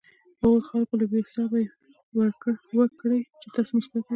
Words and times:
د 0.39 0.41
هغه 0.45 0.61
خلکو 0.69 0.93
له 0.99 1.05
حسابه 1.25 1.57
یې 1.63 1.69
وکړئ 2.77 3.19
چې 3.39 3.47
تاته 3.53 3.71
موسکا 3.75 3.99
کوي. 4.03 4.09